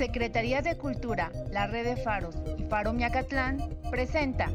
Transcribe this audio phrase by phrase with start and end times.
[0.00, 3.58] Secretaría de Cultura, la Red de Faros y Faro Miacatlán
[3.90, 4.50] presenta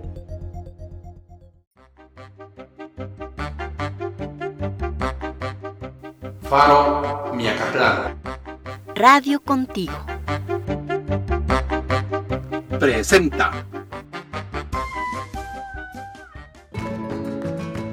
[6.50, 8.20] Faro Miacatlán.
[8.96, 9.94] Radio contigo.
[12.80, 13.52] Presenta.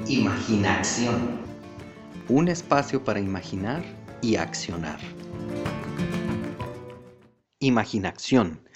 [0.07, 1.39] Imaginación.
[2.29, 3.83] Un espacio para imaginar
[4.23, 4.97] y accionar.
[7.65, 8.67] Imaginación.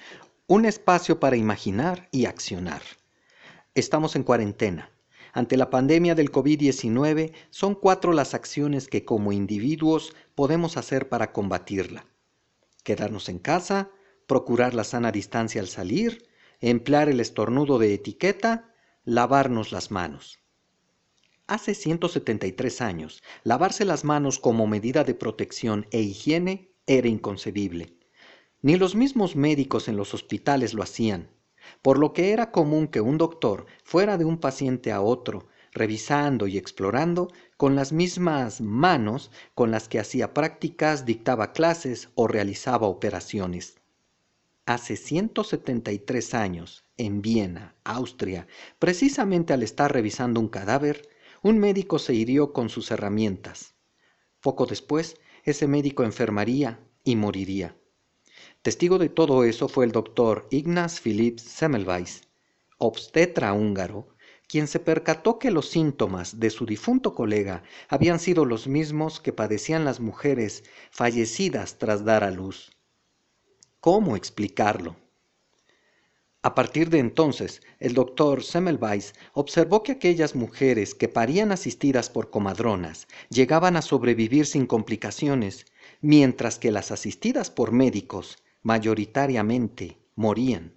[0.47, 2.81] Un espacio para imaginar y accionar.
[3.75, 4.91] Estamos en cuarentena.
[5.33, 11.33] Ante la pandemia del COVID-19 son cuatro las acciones que como individuos podemos hacer para
[11.33, 12.05] combatirla.
[12.85, 13.91] Quedarnos en casa,
[14.25, 16.25] procurar la sana distancia al salir,
[16.61, 18.73] emplear el estornudo de etiqueta,
[19.03, 20.39] lavarnos las manos.
[21.45, 27.96] Hace 173 años, lavarse las manos como medida de protección e higiene era inconcebible.
[28.67, 31.29] Ni los mismos médicos en los hospitales lo hacían,
[31.81, 36.47] por lo que era común que un doctor fuera de un paciente a otro, revisando
[36.47, 42.87] y explorando con las mismas manos con las que hacía prácticas, dictaba clases o realizaba
[42.87, 43.77] operaciones.
[44.65, 48.47] Hace 173 años, en Viena, Austria,
[48.79, 51.07] precisamente al estar revisando un cadáver,
[51.41, 53.75] un médico se hirió con sus herramientas.
[54.41, 55.15] Poco después,
[55.45, 57.77] ese médico enfermaría y moriría.
[58.67, 62.23] Testigo de todo eso fue el doctor Ignaz Philipp Semmelweis,
[62.77, 64.09] obstetra húngaro,
[64.45, 69.31] quien se percató que los síntomas de su difunto colega habían sido los mismos que
[69.31, 72.69] padecían las mujeres fallecidas tras dar a luz.
[73.79, 74.97] ¿Cómo explicarlo?
[76.41, 82.31] A partir de entonces, el doctor Semmelweis observó que aquellas mujeres que parían asistidas por
[82.31, 85.67] comadronas llegaban a sobrevivir sin complicaciones,
[86.01, 90.73] mientras que las asistidas por médicos mayoritariamente morían.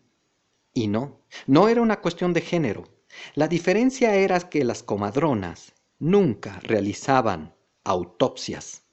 [0.72, 2.84] Y no, no era una cuestión de género.
[3.34, 8.84] La diferencia era que las comadronas nunca realizaban autopsias.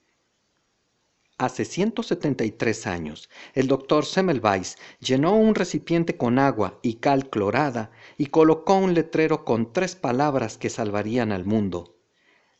[1.38, 8.26] Hace 173 años, el doctor Semmelweis llenó un recipiente con agua y cal clorada y
[8.26, 12.00] colocó un letrero con tres palabras que salvarían al mundo.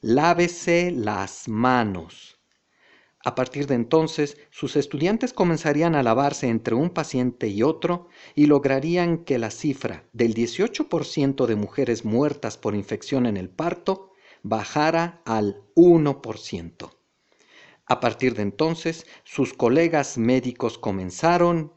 [0.00, 2.37] Lávese las manos.
[3.24, 8.46] A partir de entonces, sus estudiantes comenzarían a lavarse entre un paciente y otro y
[8.46, 14.12] lograrían que la cifra del 18% de mujeres muertas por infección en el parto
[14.42, 16.90] bajara al 1%.
[17.86, 21.72] A partir de entonces, sus colegas médicos comenzaron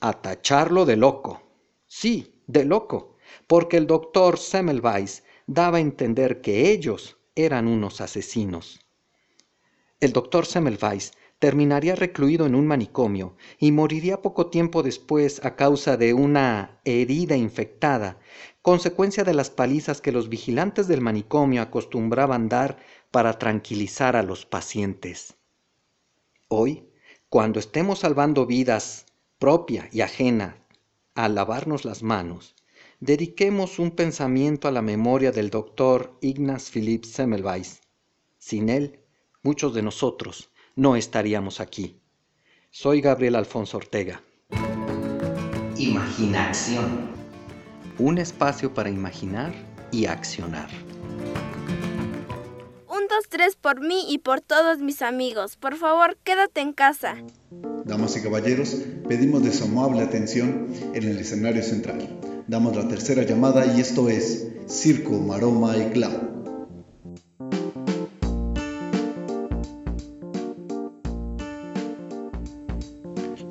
[0.00, 1.42] a tacharlo de loco.
[1.86, 8.80] Sí, de loco, porque el doctor Semmelweis daba a entender que ellos eran unos asesinos.
[10.00, 15.98] El doctor Semmelweis terminaría recluido en un manicomio y moriría poco tiempo después a causa
[15.98, 18.18] de una herida infectada,
[18.62, 22.78] consecuencia de las palizas que los vigilantes del manicomio acostumbraban dar
[23.10, 25.34] para tranquilizar a los pacientes.
[26.48, 26.88] Hoy,
[27.28, 29.04] cuando estemos salvando vidas
[29.38, 30.66] propia y ajena
[31.14, 32.54] al lavarnos las manos,
[33.00, 37.82] dediquemos un pensamiento a la memoria del doctor Ignaz Philipp Semmelweis.
[38.38, 38.99] Sin él,
[39.42, 41.96] muchos de nosotros no estaríamos aquí.
[42.70, 44.22] Soy Gabriel Alfonso Ortega.
[45.76, 47.10] Imaginación.
[47.98, 49.52] Un espacio para imaginar
[49.90, 50.68] y accionar.
[52.86, 55.56] Un, dos, tres por mí y por todos mis amigos.
[55.56, 57.16] Por favor, quédate en casa.
[57.84, 58.76] Damas y caballeros,
[59.08, 62.20] pedimos de su amable atención en el escenario central.
[62.46, 66.39] Damos la tercera llamada y esto es Circo, Maroma y Clown.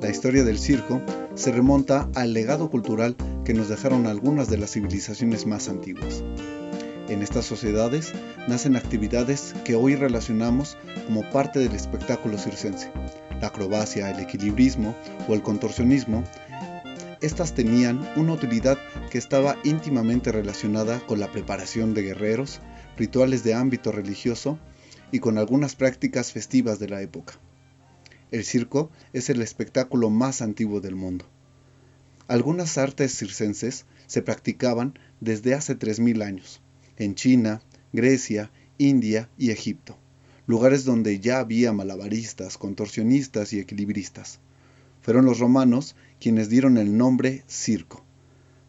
[0.00, 1.02] La historia del circo
[1.34, 6.24] se remonta al legado cultural que nos dejaron algunas de las civilizaciones más antiguas.
[7.08, 8.12] En estas sociedades
[8.48, 12.90] nacen actividades que hoy relacionamos como parte del espectáculo circense.
[13.42, 14.94] La acrobacia, el equilibrismo
[15.28, 16.24] o el contorsionismo,
[17.20, 18.78] estas tenían una utilidad
[19.10, 22.60] que estaba íntimamente relacionada con la preparación de guerreros,
[22.96, 24.58] rituales de ámbito religioso
[25.12, 27.34] y con algunas prácticas festivas de la época.
[28.30, 31.24] El circo es el espectáculo más antiguo del mundo.
[32.28, 36.60] Algunas artes circenses se practicaban desde hace 3.000 años,
[36.96, 37.60] en China,
[37.92, 39.98] Grecia, India y Egipto,
[40.46, 44.38] lugares donde ya había malabaristas, contorsionistas y equilibristas.
[45.02, 48.04] Fueron los romanos quienes dieron el nombre circo.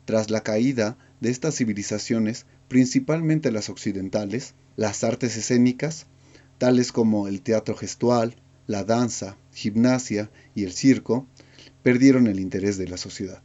[0.05, 6.07] Tras la caída de estas civilizaciones, principalmente las occidentales, las artes escénicas,
[6.57, 8.35] tales como el teatro gestual,
[8.71, 11.27] la danza, gimnasia y el circo,
[11.83, 13.41] perdieron el interés de la sociedad.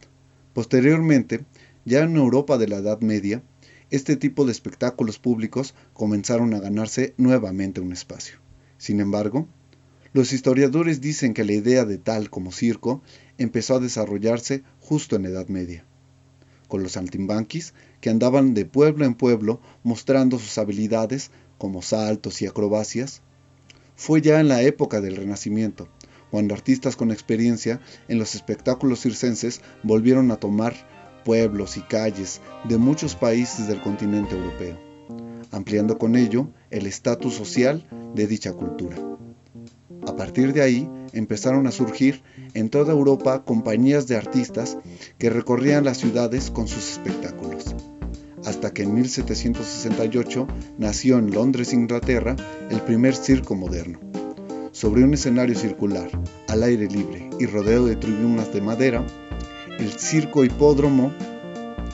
[0.54, 1.44] Posteriormente,
[1.84, 3.42] ya en Europa de la Edad Media,
[3.90, 8.38] este tipo de espectáculos públicos comenzaron a ganarse nuevamente un espacio.
[8.78, 9.46] Sin embargo,
[10.12, 13.02] los historiadores dicen que la idea de tal como circo
[13.38, 15.84] empezó a desarrollarse justo en Edad Media,
[16.68, 22.46] con los antimbanquis que andaban de pueblo en pueblo mostrando sus habilidades como saltos y
[22.46, 23.22] acrobacias.
[23.96, 25.88] Fue ya en la época del Renacimiento,
[26.30, 30.74] cuando artistas con experiencia en los espectáculos circenses volvieron a tomar
[31.24, 34.78] pueblos y calles de muchos países del continente europeo,
[35.50, 38.96] ampliando con ello el estatus social de dicha cultura.
[40.06, 42.22] A partir de ahí empezaron a surgir
[42.52, 44.78] en toda Europa compañías de artistas
[45.18, 47.75] que recorrían las ciudades con sus espectáculos,
[48.46, 50.46] hasta que en 1768
[50.78, 52.36] nació en Londres, Inglaterra,
[52.70, 53.98] el primer circo moderno.
[54.70, 56.08] Sobre un escenario circular,
[56.48, 59.04] al aire libre y rodeado de tribunas de madera,
[59.78, 61.12] el circo hipódromo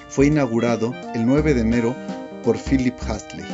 [0.08, 1.96] fue inaugurado el 9 de enero
[2.44, 3.46] por Philip Hastley.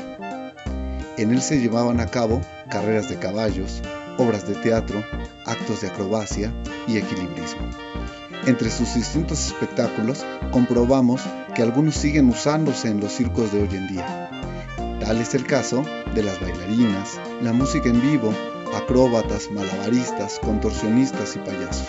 [1.18, 3.80] En él se llevaban a cabo carreras de caballos,
[4.18, 5.04] obras de teatro,
[5.44, 6.52] actos de acrobacia
[6.88, 7.68] y equilibrismo.
[8.46, 11.20] Entre sus distintos espectáculos comprobamos
[11.58, 14.30] que algunos siguen usándose en los circos de hoy en día.
[15.00, 15.84] Tal es el caso
[16.14, 18.32] de las bailarinas, la música en vivo,
[18.76, 21.88] acróbatas, malabaristas, contorsionistas y payasos.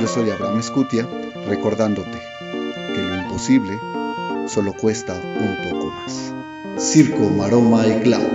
[0.00, 1.06] Yo soy Abraham Escutia,
[1.46, 2.18] recordándote
[2.94, 3.78] que lo imposible
[4.48, 6.32] solo cuesta un poco más.
[6.78, 8.30] Circo, Maroma y Clau.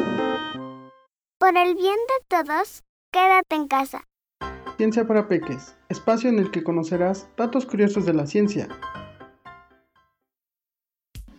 [1.39, 4.03] Por el bien de todos, quédate en casa.
[4.77, 8.68] Ciencia para Peques, espacio en el que conocerás datos curiosos de la ciencia.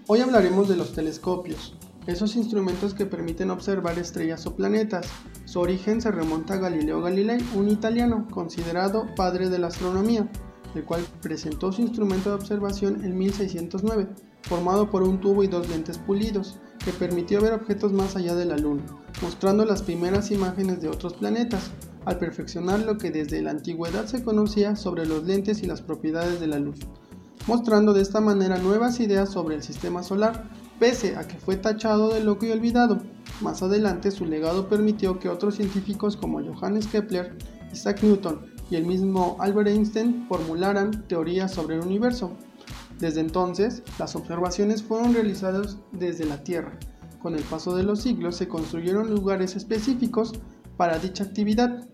[0.08, 5.08] Hoy hablaremos de los telescopios, esos instrumentos que permiten observar estrellas o planetas.
[5.44, 10.29] Su origen se remonta a Galileo Galilei, un italiano considerado padre de la astronomía,
[10.75, 14.08] el cual presentó su instrumento de observación en 1609,
[14.43, 18.46] formado por un tubo y dos lentes pulidos, que permitió ver objetos más allá de
[18.46, 18.82] la Luna,
[19.23, 21.70] mostrando las primeras imágenes de otros planetas,
[22.05, 26.41] al perfeccionar lo que desde la antigüedad se conocía sobre los lentes y las propiedades
[26.41, 26.81] de la luz,
[27.47, 30.49] mostrando de esta manera nuevas ideas sobre el sistema solar,
[30.79, 32.99] pese a que fue tachado de loco y olvidado.
[33.41, 37.37] Más adelante su legado permitió que otros científicos como Johannes Kepler,
[37.73, 38.41] Isaac Newton
[38.71, 42.33] y el mismo Albert Einstein formularan teorías sobre el universo.
[42.99, 46.79] Desde entonces, las observaciones fueron realizadas desde la Tierra.
[47.21, 50.33] Con el paso de los siglos se construyeron lugares específicos
[50.78, 51.86] para dicha actividad,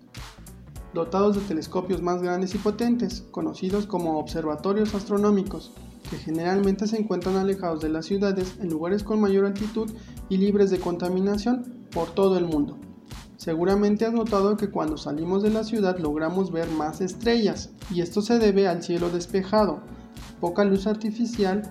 [0.93, 5.73] dotados de telescopios más grandes y potentes, conocidos como observatorios astronómicos
[6.09, 9.91] que generalmente se encuentran alejados de las ciudades en lugares con mayor altitud
[10.29, 12.77] y libres de contaminación por todo el mundo.
[13.39, 18.21] Seguramente has notado que cuando salimos de la ciudad logramos ver más estrellas, y esto
[18.21, 19.81] se debe al cielo despejado,
[20.41, 21.63] poca luz artificial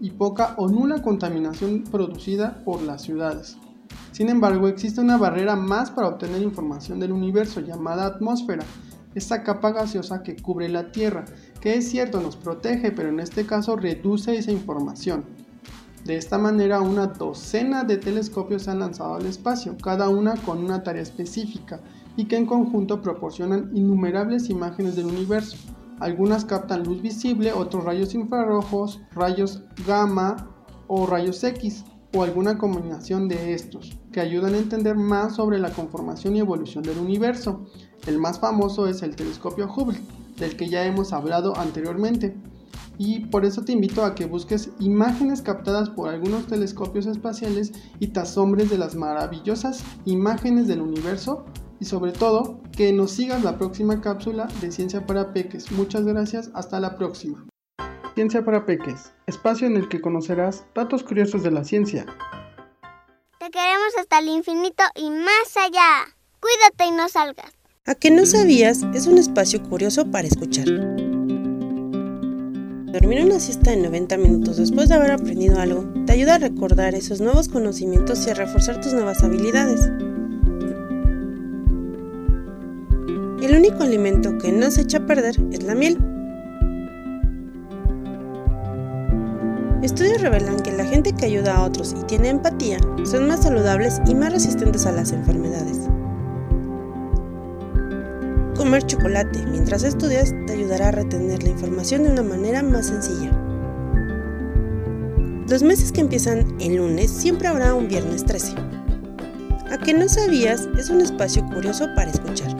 [0.00, 3.58] y poca o nula contaminación producida por las ciudades.
[4.20, 8.64] Sin embargo, existe una barrera más para obtener información del universo llamada atmósfera,
[9.14, 11.24] esta capa gaseosa que cubre la Tierra,
[11.58, 15.24] que es cierto nos protege, pero en este caso reduce esa información.
[16.04, 20.62] De esta manera, una docena de telescopios se han lanzado al espacio, cada una con
[20.62, 21.80] una tarea específica,
[22.14, 25.56] y que en conjunto proporcionan innumerables imágenes del universo.
[25.98, 30.46] Algunas captan luz visible, otros rayos infrarrojos, rayos gamma
[30.88, 35.70] o rayos X, o alguna combinación de estos, que ayudan a entender más sobre la
[35.70, 37.66] conformación y evolución del universo.
[38.06, 40.00] El más famoso es el telescopio Hubble,
[40.38, 42.36] del que ya hemos hablado anteriormente.
[42.98, 48.08] Y por eso te invito a que busques imágenes captadas por algunos telescopios espaciales y
[48.08, 51.46] te asombres de las maravillosas imágenes del universo
[51.80, 55.72] y sobre todo que nos sigas la próxima cápsula de Ciencia para Peques.
[55.72, 57.49] Muchas gracias, hasta la próxima.
[58.20, 62.04] Ciencia para Peques, espacio en el que conocerás datos curiosos de la ciencia.
[63.38, 66.14] Te queremos hasta el infinito y más allá.
[66.38, 67.50] Cuídate y no salgas.
[67.86, 70.66] A que no sabías es un espacio curioso para escuchar.
[72.92, 76.94] Dormir una siesta de 90 minutos después de haber aprendido algo te ayuda a recordar
[76.94, 79.80] esos nuevos conocimientos y a reforzar tus nuevas habilidades.
[83.42, 86.09] El único alimento que no se echa a perder es la miel.
[89.82, 94.02] Estudios revelan que la gente que ayuda a otros y tiene empatía son más saludables
[94.06, 95.78] y más resistentes a las enfermedades.
[98.56, 103.30] Comer chocolate mientras estudias te ayudará a retener la información de una manera más sencilla.
[105.48, 108.54] Los meses que empiezan el lunes siempre habrá un viernes 13.
[109.70, 112.50] A que no sabías es un espacio curioso para escuchar.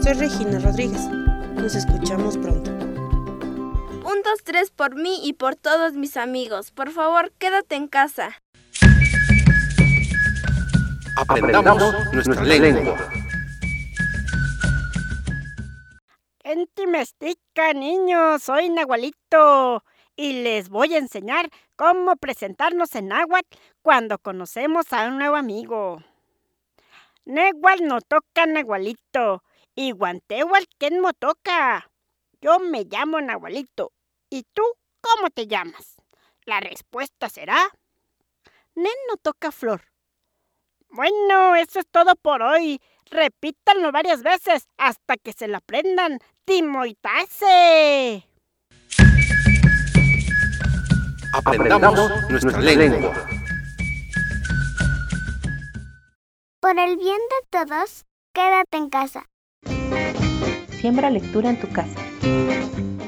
[0.00, 1.08] Soy Regina Rodríguez.
[1.56, 2.71] Nos escuchamos pronto.
[4.44, 6.70] Tres por mí y por todos mis amigos.
[6.70, 8.42] Por favor, quédate en casa.
[11.16, 12.96] Aprendamos nuestra lengua.
[16.86, 19.82] Mestica, niños, soy Nahualito
[20.16, 26.02] y les voy a enseñar cómo presentarnos en náhuatl cuando conocemos a un nuevo amigo.
[27.24, 29.42] Nehual no toca Nahualito
[29.74, 31.90] y guantewal quién mo toca.
[32.40, 33.92] Yo me llamo Nahualito.
[34.32, 34.62] ¿Y tú
[35.02, 35.96] cómo te llamas?
[36.46, 37.68] La respuesta será
[38.74, 39.82] Nen no toca flor.
[40.88, 42.80] Bueno, eso es todo por hoy.
[43.10, 46.18] Repítanlo varias veces hasta que se la aprendan.
[46.46, 48.26] ¡Timoitase!
[51.34, 53.12] Aprendamos nuestra lengua.
[56.58, 59.28] Por el bien de todos, quédate en casa.
[60.80, 62.00] Siembra lectura en tu casa.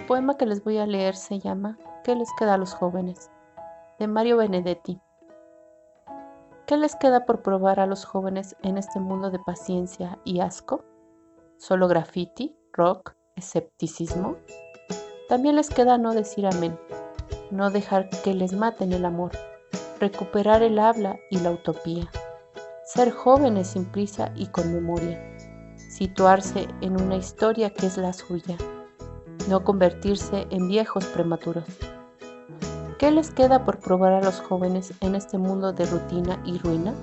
[0.05, 3.31] El poema que les voy a leer se llama ¿Qué les queda a los jóvenes?
[3.99, 5.01] de Mario Benedetti.
[6.67, 10.85] ¿Qué les queda por probar a los jóvenes en este mundo de paciencia y asco?
[11.57, 14.37] ¿Solo graffiti, rock, escepticismo?
[15.31, 16.79] También les queda no decir amén,
[17.51, 19.31] no dejar que les maten el amor,
[20.01, 22.11] recuperar el habla y la utopía,
[22.85, 25.19] ser jóvenes sin prisa y con memoria,
[25.79, 28.59] situarse en una historia que es la suya,
[29.49, 31.65] no convertirse en viejos prematuros.
[32.99, 36.95] ¿Qué les queda por probar a los jóvenes en este mundo de rutina y ruina?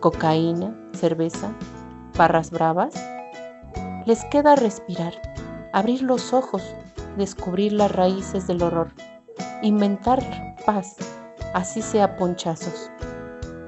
[0.00, 0.76] ¿Cocaína?
[0.92, 1.52] ¿Cerveza?
[2.16, 2.94] ¿Barras bravas?
[4.04, 5.14] Les queda respirar,
[5.72, 6.62] abrir los ojos,
[7.16, 8.88] descubrir las raíces del horror,
[9.62, 10.20] inventar
[10.66, 10.96] paz,
[11.54, 12.90] así sea ponchazos,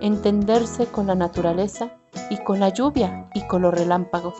[0.01, 1.91] entenderse con la naturaleza
[2.31, 4.35] y con la lluvia y con los relámpagos,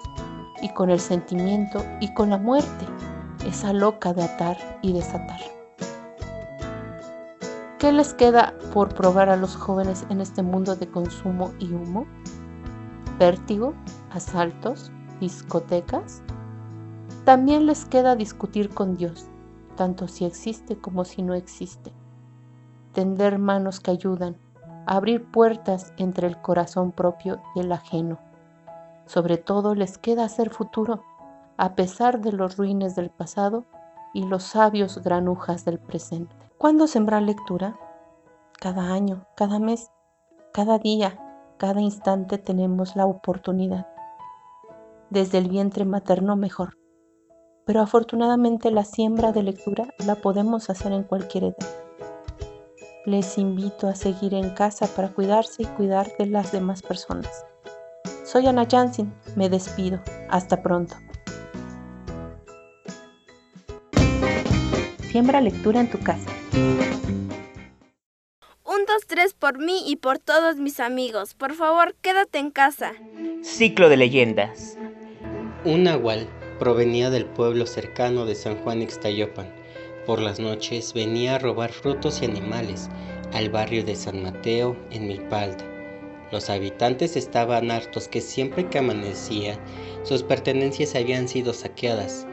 [0.61, 2.87] y con el sentimiento y con la muerte,
[3.47, 5.41] esa loca de atar y desatar.
[7.79, 12.07] ¿Qué les queda por probar a los jóvenes en este mundo de consumo y humo?
[13.19, 13.75] ¿Vértigo?
[14.11, 14.91] ¿Asaltos?
[15.21, 16.23] ¿Discotecas?
[17.25, 19.27] También les queda discutir con Dios,
[19.77, 21.93] tanto si existe como si no existe.
[22.93, 24.37] Tender manos que ayudan,
[24.87, 28.19] abrir puertas entre el corazón propio y el ajeno.
[29.07, 31.03] Sobre todo les queda hacer futuro,
[31.57, 33.65] a pesar de los ruines del pasado
[34.13, 36.35] y los sabios granujas del presente.
[36.59, 37.79] ¿Cuándo sembrar lectura?
[38.61, 39.91] Cada año, cada mes,
[40.53, 41.19] cada día,
[41.59, 43.87] cada instante tenemos la oportunidad.
[45.11, 46.77] Desde el vientre materno mejor.
[47.67, 51.69] Pero afortunadamente la siembra de lectura la podemos hacer en cualquier edad.
[53.07, 57.45] Les invito a seguir en casa para cuidarse y cuidar de las demás personas.
[58.25, 60.01] Soy Ana Jansin, me despido.
[60.31, 60.97] Hasta pronto.
[65.15, 66.29] Siembra lectura en tu casa.
[68.65, 71.35] Un, dos, tres por mí y por todos mis amigos.
[71.35, 72.95] Por favor, quédate en casa.
[73.41, 74.77] Ciclo de leyendas.
[75.65, 76.27] Un nahual
[76.59, 79.55] provenía del pueblo cercano de San Juan Ixtayopan.
[80.05, 82.91] Por las noches venía a robar frutos y animales
[83.33, 85.65] al barrio de San Mateo en Milpalda.
[86.33, 89.61] Los habitantes estaban hartos que siempre que amanecía
[90.03, 92.27] sus pertenencias habían sido saqueadas,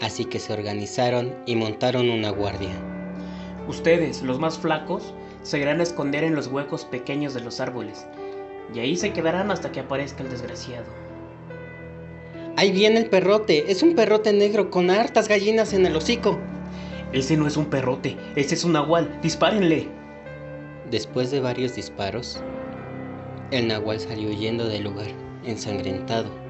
[0.00, 2.74] así que se organizaron y montaron una guardia.
[3.66, 8.06] Ustedes, los más flacos, se irán a esconder en los huecos pequeños de los árboles,
[8.74, 10.86] y ahí se quedarán hasta que aparezca el desgraciado.
[12.56, 16.38] Ahí viene el perrote, es un perrote negro con hartas gallinas en el hocico.
[17.12, 19.88] Ese no es un perrote, ese es un nahual, dispárenle.
[20.90, 22.42] Después de varios disparos,
[23.50, 25.08] el nahual salió huyendo del lugar,
[25.44, 26.47] ensangrentado.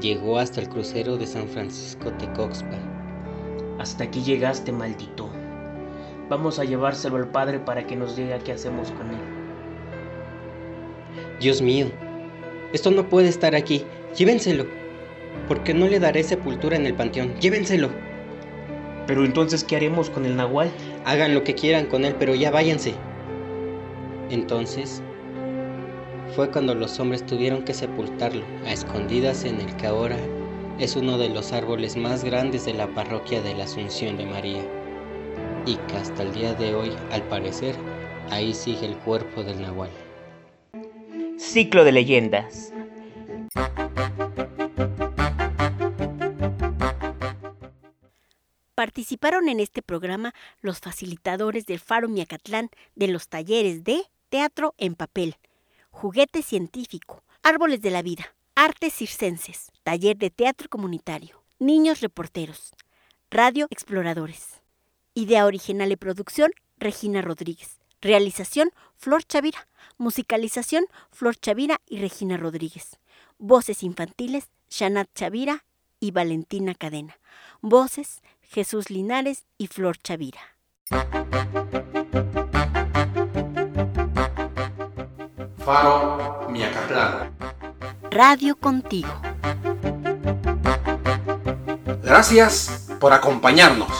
[0.00, 2.76] Llegó hasta el crucero de San Francisco Tecoxpa.
[3.78, 5.30] Hasta aquí llegaste, maldito.
[6.28, 9.20] Vamos a llevárselo al padre para que nos diga qué hacemos con él.
[11.40, 11.86] Dios mío,
[12.72, 13.84] esto no puede estar aquí.
[14.16, 14.66] Llévenselo.
[15.48, 17.34] Porque no le daré sepultura en el panteón.
[17.40, 17.88] Llévenselo.
[19.06, 20.70] Pero entonces, ¿qué haremos con el nahual?
[21.04, 22.94] Hagan lo que quieran con él, pero ya váyanse.
[24.30, 25.02] Entonces,
[26.36, 30.18] fue cuando los hombres tuvieron que sepultarlo a escondidas en el que ahora
[30.78, 34.62] es uno de los árboles más grandes de la parroquia de la Asunción de María
[35.64, 37.74] y que hasta el día de hoy, al parecer,
[38.28, 39.88] ahí sigue el cuerpo del Nahual.
[41.38, 42.70] Ciclo de leyendas.
[48.74, 54.96] Participaron en este programa los facilitadores del Faro Miacatlán de los talleres de Teatro en
[54.96, 55.36] Papel,
[55.98, 62.74] Juguete Científico, Árboles de la Vida, Artes circenses, taller de teatro comunitario, niños reporteros,
[63.30, 64.60] radio exploradores.
[65.14, 67.78] Idea original y producción, Regina Rodríguez.
[68.02, 69.68] Realización, Flor Chavira.
[69.96, 72.98] Musicalización, Flor Chavira y Regina Rodríguez.
[73.38, 75.64] Voces infantiles, Shanat Chavira
[75.98, 77.18] y Valentina Cadena.
[77.62, 80.58] Voces, Jesús Linares y Flor Chavira.
[85.66, 87.34] Faro Miacatlán.
[88.12, 89.10] Radio contigo.
[92.04, 93.90] Gracias por acompañarnos.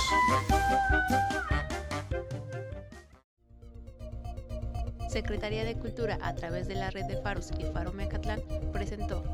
[5.08, 8.42] Secretaría de Cultura a través de la red de Faros y Faro Mecatlán
[8.72, 9.24] presentó